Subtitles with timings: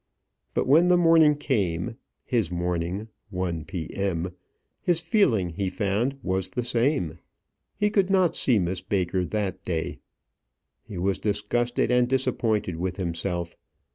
[0.55, 1.95] But when the morning came
[2.25, 4.31] his morning, one P.M.
[4.81, 7.19] his feeling he found was the same.
[7.77, 9.99] He could not see Miss Baker that day.
[10.81, 13.55] He was disgusted and disappointed with himself.